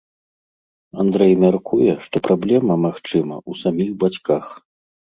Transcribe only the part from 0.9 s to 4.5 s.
Андрэй мяркуе, што праблема, магчыма, у саміх бацьках.